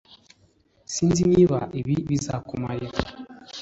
[0.93, 2.99] Sinzi niba ibi bizakumarira.